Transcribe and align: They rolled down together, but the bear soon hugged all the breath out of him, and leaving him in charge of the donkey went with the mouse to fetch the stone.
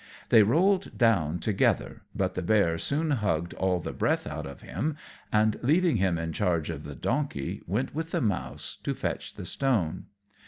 They 0.29 0.41
rolled 0.41 0.97
down 0.97 1.37
together, 1.37 2.01
but 2.15 2.33
the 2.33 2.41
bear 2.41 2.79
soon 2.79 3.11
hugged 3.11 3.53
all 3.53 3.79
the 3.79 3.93
breath 3.93 4.25
out 4.25 4.47
of 4.47 4.61
him, 4.63 4.97
and 5.31 5.59
leaving 5.61 5.97
him 5.97 6.17
in 6.17 6.33
charge 6.33 6.71
of 6.71 6.83
the 6.85 6.95
donkey 6.95 7.61
went 7.67 7.93
with 7.93 8.09
the 8.09 8.19
mouse 8.19 8.79
to 8.83 8.95
fetch 8.95 9.35
the 9.35 9.45
stone. 9.45 10.05